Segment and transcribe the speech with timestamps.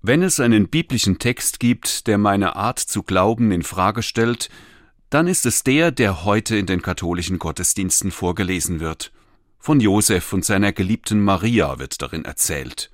[0.00, 4.48] Wenn es einen biblischen Text gibt, der meine Art zu glauben in Frage stellt,
[5.10, 9.12] dann ist es der, der heute in den katholischen Gottesdiensten vorgelesen wird.
[9.58, 12.90] Von Josef und seiner geliebten Maria wird darin erzählt.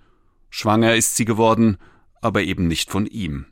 [0.48, 1.76] Schwanger ist sie geworden,
[2.22, 3.46] aber eben nicht von ihm.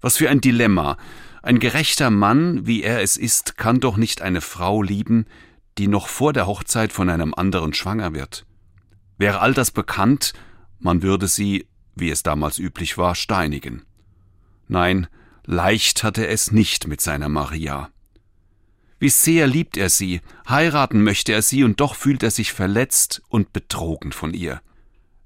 [0.00, 0.96] Was für ein Dilemma.
[1.42, 5.26] Ein gerechter Mann, wie er es ist, kann doch nicht eine Frau lieben,
[5.76, 8.46] die noch vor der Hochzeit von einem anderen schwanger wird.
[9.18, 10.32] Wäre all das bekannt,
[10.78, 13.82] man würde sie, wie es damals üblich war, steinigen.
[14.68, 15.06] Nein,
[15.44, 17.90] leicht hatte er es nicht mit seiner Maria.
[18.98, 23.22] Wie sehr liebt er sie, heiraten möchte er sie, und doch fühlt er sich verletzt
[23.28, 24.62] und betrogen von ihr.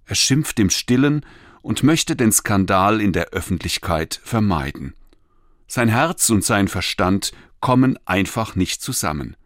[0.07, 1.25] Er schimpft im stillen
[1.63, 4.95] und möchte den Skandal in der Öffentlichkeit vermeiden.
[5.67, 9.37] Sein Herz und sein Verstand kommen einfach nicht zusammen.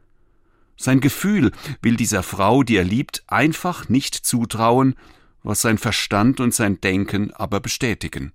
[0.76, 4.94] Sein Gefühl will dieser Frau, die er liebt, einfach nicht zutrauen,
[5.42, 8.32] was sein Verstand und sein Denken aber bestätigen.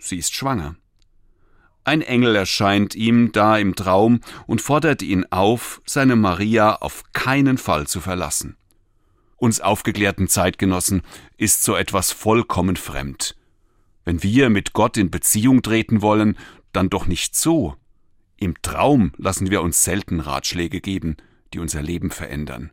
[0.00, 0.76] Sie ist schwanger.
[1.84, 7.58] Ein Engel erscheint ihm da im Traum und fordert ihn auf, seine Maria auf keinen
[7.58, 8.56] Fall zu verlassen.
[9.36, 11.02] Uns aufgeklärten Zeitgenossen
[11.38, 13.36] ist so etwas vollkommen fremd.
[14.04, 16.36] Wenn wir mit Gott in Beziehung treten wollen,
[16.72, 17.76] dann doch nicht so.
[18.36, 21.16] Im Traum lassen wir uns selten Ratschläge geben,
[21.52, 22.70] die unser Leben verändern.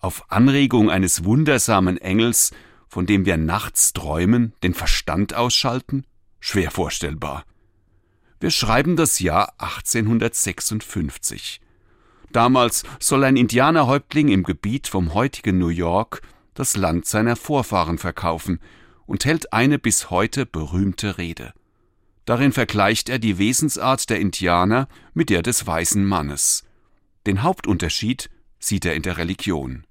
[0.00, 2.52] Auf Anregung eines wundersamen Engels,
[2.88, 6.04] von dem wir nachts träumen, den Verstand ausschalten?
[6.40, 7.44] Schwer vorstellbar.
[8.40, 11.60] Wir schreiben das Jahr 1856.
[12.32, 16.22] Damals soll ein Indianerhäuptling im Gebiet vom heutigen New York
[16.54, 18.60] das Land seiner Vorfahren verkaufen
[19.06, 21.52] und hält eine bis heute berühmte Rede.
[22.24, 26.64] Darin vergleicht er die Wesensart der Indianer mit der des weißen Mannes.
[27.26, 29.84] Den Hauptunterschied sieht er in der Religion.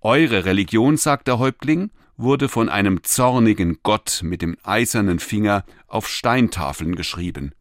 [0.00, 6.08] Eure Religion, sagt der Häuptling, wurde von einem zornigen Gott mit dem eisernen Finger auf
[6.08, 7.52] Steintafeln geschrieben,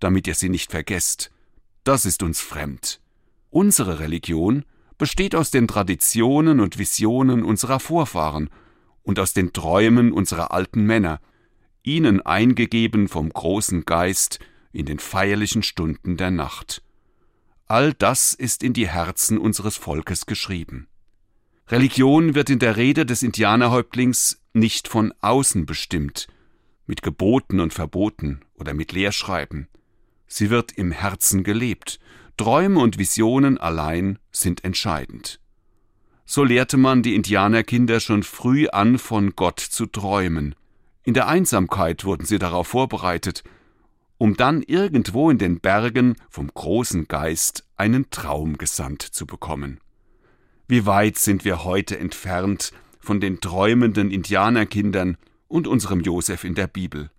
[0.00, 1.30] damit ihr sie nicht vergesst.
[1.84, 3.00] Das ist uns fremd.
[3.50, 4.64] Unsere Religion
[4.98, 8.50] besteht aus den Traditionen und Visionen unserer Vorfahren
[9.02, 11.20] und aus den Träumen unserer alten Männer,
[11.82, 14.38] ihnen eingegeben vom großen Geist
[14.72, 16.82] in den feierlichen Stunden der Nacht.
[17.66, 20.88] All das ist in die Herzen unseres Volkes geschrieben.
[21.68, 26.26] Religion wird in der Rede des Indianerhäuptlings nicht von außen bestimmt,
[26.86, 29.68] mit Geboten und Verboten oder mit Lehrschreiben.
[30.26, 31.98] Sie wird im Herzen gelebt,
[32.36, 35.40] Träume und Visionen allein sind entscheidend.
[36.26, 40.54] So lehrte man die Indianerkinder schon früh an, von Gott zu träumen.
[41.02, 43.42] In der Einsamkeit wurden sie darauf vorbereitet,
[44.18, 49.80] um dann irgendwo in den Bergen vom großen Geist einen Traum gesandt zu bekommen.
[50.74, 56.66] Wie weit sind wir heute entfernt von den träumenden Indianerkindern und unserem Josef in der
[56.66, 57.12] Bibel?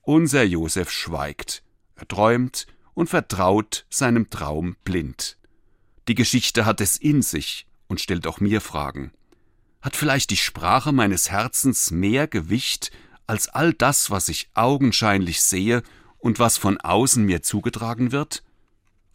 [0.00, 1.62] Unser Josef schweigt,
[1.94, 5.38] er träumt und vertraut seinem Traum blind.
[6.08, 9.12] Die Geschichte hat es in sich und stellt auch mir Fragen.
[9.80, 12.90] Hat vielleicht die Sprache meines Herzens mehr Gewicht
[13.28, 15.84] als all das, was ich augenscheinlich sehe
[16.18, 18.42] und was von außen mir zugetragen wird?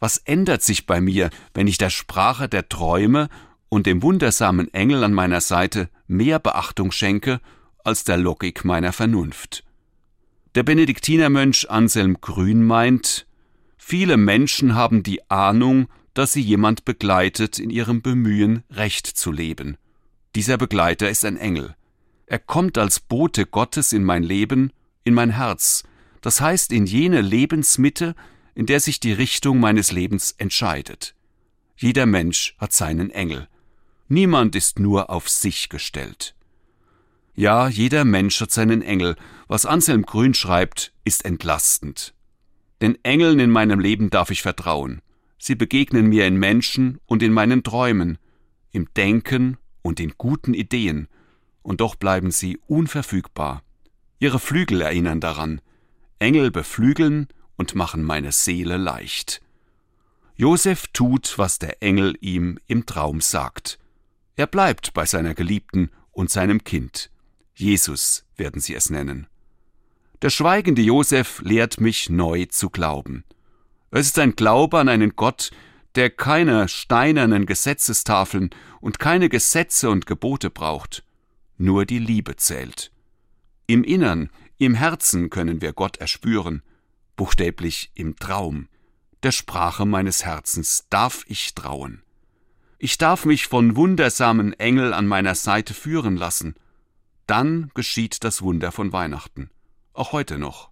[0.00, 3.28] Was ändert sich bei mir, wenn ich der Sprache der Träume
[3.68, 7.40] und dem wundersamen Engel an meiner Seite mehr Beachtung schenke
[7.84, 9.64] als der Logik meiner Vernunft?
[10.54, 13.26] Der Benediktinermönch Anselm Grün meint,
[13.76, 19.76] Viele Menschen haben die Ahnung, dass sie jemand begleitet in ihrem Bemühen, Recht zu leben.
[20.34, 21.74] Dieser Begleiter ist ein Engel.
[22.26, 24.72] Er kommt als Bote Gottes in mein Leben,
[25.04, 25.84] in mein Herz,
[26.20, 28.14] das heißt in jene Lebensmitte,
[28.54, 31.14] in der sich die Richtung meines Lebens entscheidet.
[31.76, 33.48] Jeder Mensch hat seinen Engel.
[34.08, 36.34] Niemand ist nur auf sich gestellt.
[37.34, 39.16] Ja, jeder Mensch hat seinen Engel.
[39.46, 42.14] Was Anselm Grün schreibt, ist entlastend.
[42.80, 45.02] Den Engeln in meinem Leben darf ich vertrauen.
[45.38, 48.18] Sie begegnen mir in Menschen und in meinen Träumen,
[48.72, 51.08] im Denken und in guten Ideen,
[51.62, 53.62] und doch bleiben sie unverfügbar.
[54.18, 55.60] Ihre Flügel erinnern daran.
[56.18, 59.42] Engel beflügeln und machen meine Seele leicht.
[60.34, 63.78] Josef tut, was der Engel ihm im Traum sagt.
[64.38, 67.10] Er bleibt bei seiner Geliebten und seinem Kind.
[67.56, 69.26] Jesus werden sie es nennen.
[70.22, 73.24] Der schweigende Josef lehrt mich neu zu glauben.
[73.90, 75.50] Es ist ein Glaube an einen Gott,
[75.96, 78.50] der keine steinernen Gesetzestafeln
[78.80, 81.02] und keine Gesetze und Gebote braucht.
[81.56, 82.92] Nur die Liebe zählt.
[83.66, 86.62] Im Innern, im Herzen können wir Gott erspüren,
[87.16, 88.68] buchstäblich im Traum.
[89.24, 92.02] Der Sprache meines Herzens darf ich trauen.
[92.80, 96.54] Ich darf mich von wundersamen Engel an meiner Seite führen lassen.
[97.26, 99.50] Dann geschieht das Wunder von Weihnachten.
[99.94, 100.66] auch heute noch.